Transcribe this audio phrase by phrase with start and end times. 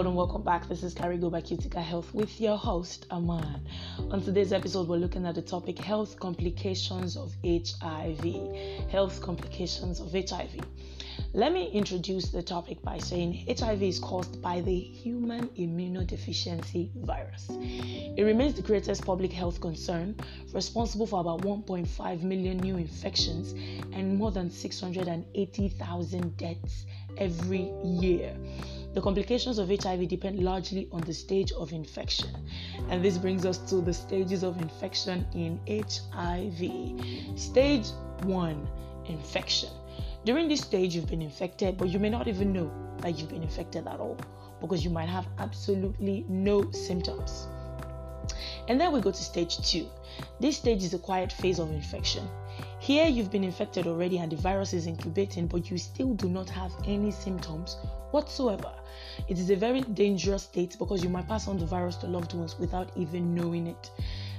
[0.00, 0.66] world and welcome back.
[0.66, 3.60] This is Carigo by Cutica Health with your host, Aman.
[4.10, 8.24] On today's episode, we're looking at the topic health complications of HIV.
[8.88, 10.64] Health complications of HIV.
[11.34, 17.48] Let me introduce the topic by saying HIV is caused by the human immunodeficiency virus.
[17.50, 20.16] It remains the greatest public health concern,
[20.54, 23.52] responsible for about 1.5 million new infections
[23.92, 26.86] and more than 680,000 deaths
[27.18, 28.34] every year.
[28.92, 32.30] The complications of HIV depend largely on the stage of infection.
[32.88, 37.38] And this brings us to the stages of infection in HIV.
[37.38, 37.86] Stage
[38.24, 38.68] 1
[39.06, 39.70] Infection.
[40.24, 43.42] During this stage, you've been infected, but you may not even know that you've been
[43.42, 44.18] infected at all
[44.60, 47.46] because you might have absolutely no symptoms.
[48.68, 49.86] And then we go to stage 2.
[50.40, 52.28] This stage is a quiet phase of infection.
[52.90, 56.50] Here, you've been infected already and the virus is incubating, but you still do not
[56.50, 57.76] have any symptoms
[58.10, 58.72] whatsoever.
[59.28, 62.34] It is a very dangerous state because you might pass on the virus to loved
[62.34, 63.92] ones without even knowing it.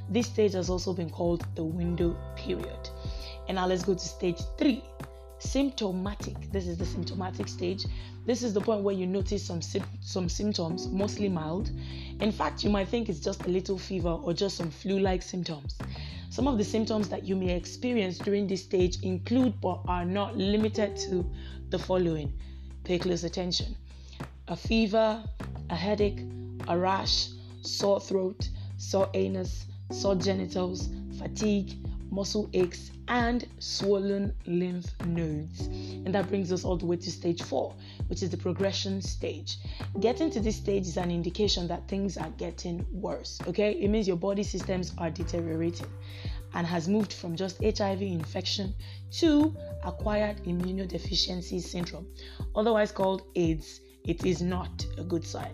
[0.10, 2.90] This stage has also been called the window period.
[3.48, 4.84] And now let's go to stage 3
[5.40, 7.88] symptomatic this is the symptomatic stage
[8.28, 9.60] this is the point where you notice some
[10.00, 11.72] some symptoms mostly mild
[12.20, 15.24] in fact you might think it's just a little fever or just some flu like
[15.24, 15.80] symptoms
[16.32, 20.38] some of the symptoms that you may experience during this stage include but are not
[20.38, 21.30] limited to
[21.70, 22.32] the following.
[22.86, 23.76] Pay close attention.
[24.48, 25.22] A fever
[25.70, 26.22] a headache
[26.70, 27.28] a rash
[27.64, 31.74] sore throat sore anus sore genitals fatigue
[32.12, 35.62] muscle aches, and swollen lymph nodes.
[36.06, 37.74] And that brings us all the way to stage four,
[38.08, 39.58] which is the progression stage.
[40.00, 43.40] Getting to this stage is an indication that things are getting worse.
[43.48, 45.88] Okay, it means your body systems are deteriorating
[46.54, 48.74] and has moved from just HIV infection
[49.12, 52.08] to acquired immunodeficiency syndrome,
[52.56, 53.80] otherwise called AIDS.
[54.04, 55.54] It is not a good sign.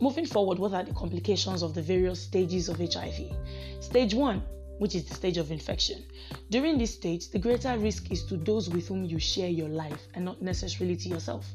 [0.00, 3.32] Moving forward, what are the complications of the various stages of HIV?
[3.80, 4.42] Stage 1
[4.78, 6.04] which is the stage of infection.
[6.50, 10.06] During this stage, the greater risk is to those with whom you share your life
[10.14, 11.46] and not necessarily to yourself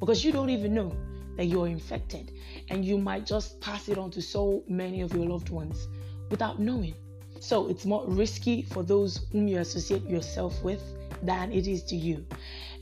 [0.00, 0.94] because you don't even know
[1.36, 2.32] that you're infected
[2.68, 5.88] and you might just pass it on to so many of your loved ones
[6.30, 6.94] without knowing.
[7.40, 10.82] So it's more risky for those whom you associate yourself with
[11.22, 12.24] than it is to you.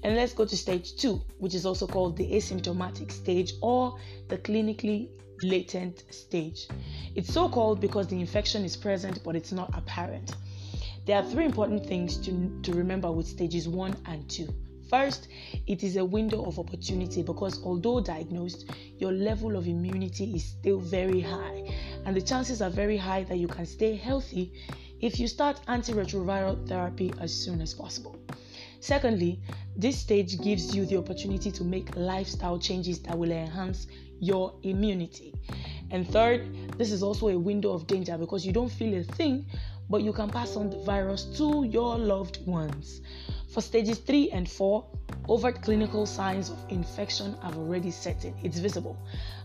[0.02, 4.38] And let's go to stage two, which is also called the asymptomatic stage or the
[4.38, 5.08] clinically
[5.42, 6.68] latent stage.
[7.14, 10.34] It's so called because the infection is present but it's not apparent.
[11.06, 14.54] There are three important things to, to remember with stages one and two.
[14.90, 15.28] First,
[15.68, 18.68] it is a window of opportunity because although diagnosed,
[18.98, 21.72] your level of immunity is still very high,
[22.04, 24.52] and the chances are very high that you can stay healthy
[25.00, 28.18] if you start antiretroviral therapy as soon as possible.
[28.80, 29.40] Secondly,
[29.76, 33.86] this stage gives you the opportunity to make lifestyle changes that will enhance
[34.18, 35.34] your immunity.
[35.90, 39.46] And third, this is also a window of danger because you don't feel a thing,
[39.90, 43.00] but you can pass on the virus to your loved ones.
[43.52, 44.86] For stages 3 and 4,
[45.28, 48.32] overt clinical signs of infection have already set in.
[48.44, 48.96] It's visible.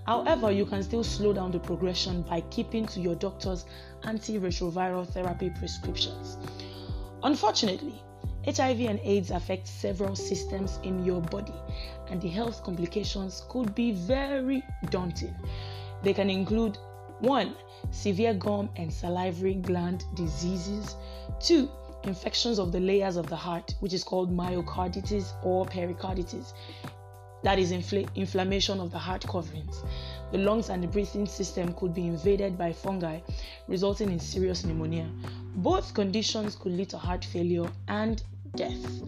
[0.06, 3.66] However, you can still slow down the progression by keeping to your doctor's
[4.03, 6.38] antiretroviral therapy prescriptions.
[7.24, 8.00] Unfortunately,
[8.45, 11.56] HIV and AIDS affect several systems in your body,
[12.09, 15.35] and the health complications could be very daunting.
[16.03, 16.78] They can include
[17.19, 17.56] 1.
[17.89, 20.95] Severe gum and salivary gland diseases,
[21.39, 21.67] 2.
[22.03, 26.53] Infections of the layers of the heart, which is called myocarditis or pericarditis,
[27.41, 29.83] that is infl- inflammation of the heart coverings.
[30.31, 33.22] The lungs and the breathing system could be invaded by fungi,
[33.67, 35.09] resulting in serious pneumonia.
[35.56, 38.22] Both conditions could lead to heart failure and
[38.55, 39.01] death.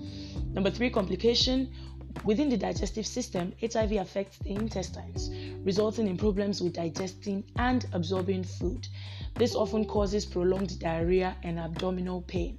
[0.54, 1.72] Number three, complication
[2.24, 5.30] within the digestive system, HIV affects the intestines,
[5.64, 8.88] resulting in problems with digesting and absorbing food.
[9.36, 12.58] This often causes prolonged diarrhea and abdominal pain.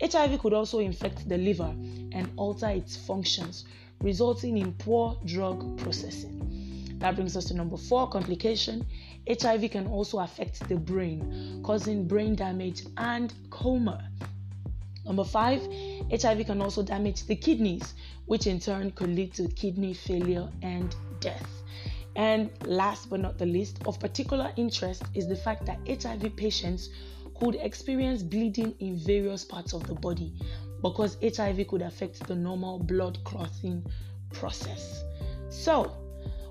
[0.00, 1.74] HIV could also infect the liver
[2.12, 3.64] and alter its functions,
[4.00, 6.96] resulting in poor drug processing.
[6.98, 8.86] That brings us to number four complication.
[9.28, 14.08] HIV can also affect the brain, causing brain damage and coma.
[15.04, 15.60] Number five,
[16.12, 17.94] HIV can also damage the kidneys,
[18.26, 21.62] which in turn could lead to kidney failure and death.
[22.16, 26.90] And last but not the least, of particular interest is the fact that HIV patients
[27.40, 30.34] could experience bleeding in various parts of the body
[30.82, 33.84] because HIV could affect the normal blood clotting
[34.32, 35.02] process.
[35.48, 35.96] So,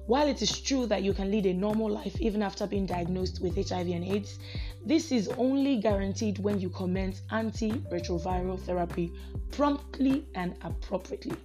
[0.07, 3.41] while it is true that you can lead a normal life even after being diagnosed
[3.41, 4.39] with HIV and AIDS,
[4.85, 9.11] this is only guaranteed when you commence antiretroviral therapy
[9.51, 11.37] promptly and appropriately.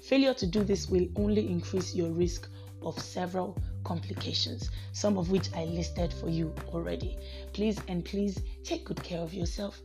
[0.00, 2.48] Failure to do this will only increase your risk
[2.82, 3.56] of several
[3.88, 7.16] complications, some of which I listed for you already.
[7.54, 9.80] Please and please take good care of yourself.